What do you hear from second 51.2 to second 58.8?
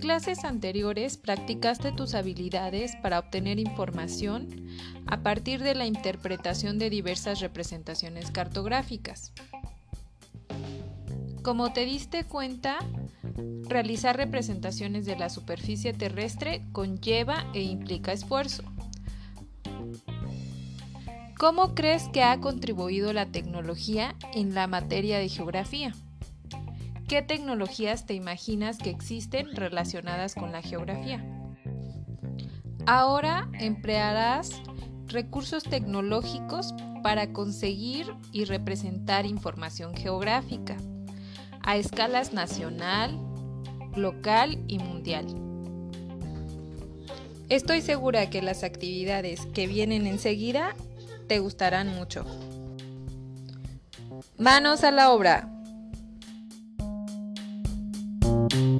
te gustarán mucho. Manos a la obra. Thank